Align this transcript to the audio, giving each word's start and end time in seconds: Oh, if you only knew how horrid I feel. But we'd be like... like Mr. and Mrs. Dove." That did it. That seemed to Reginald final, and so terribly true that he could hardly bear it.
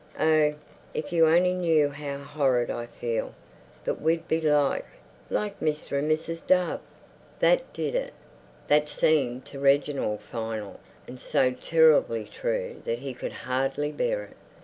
Oh, 0.19 0.55
if 0.95 1.13
you 1.13 1.27
only 1.27 1.53
knew 1.53 1.89
how 1.89 2.17
horrid 2.17 2.71
I 2.71 2.87
feel. 2.87 3.35
But 3.85 4.01
we'd 4.01 4.27
be 4.27 4.41
like... 4.41 4.83
like 5.29 5.59
Mr. 5.59 5.99
and 5.99 6.09
Mrs. 6.09 6.43
Dove." 6.47 6.79
That 7.39 7.71
did 7.71 7.93
it. 7.93 8.11
That 8.67 8.89
seemed 8.89 9.45
to 9.45 9.59
Reginald 9.59 10.21
final, 10.21 10.79
and 11.07 11.19
so 11.19 11.51
terribly 11.51 12.23
true 12.25 12.81
that 12.83 12.97
he 12.97 13.13
could 13.13 13.31
hardly 13.45 13.91
bear 13.91 14.23
it. 14.23 14.37